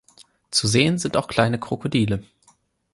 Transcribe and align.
Zu 0.49 0.65
sehen 0.65 0.97
sind 0.97 1.15
auch 1.15 1.27
kleine 1.27 1.59
Krokodile. 1.59 2.23